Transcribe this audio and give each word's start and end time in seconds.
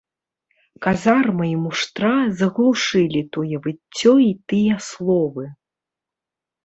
Казарма 0.85 1.45
і 1.49 1.51
муштра 1.65 2.13
заглушылі 2.39 3.21
тое 3.37 3.55
выццё 3.67 4.13
і 4.25 4.31
тыя 4.55 4.75
словы. 4.91 5.45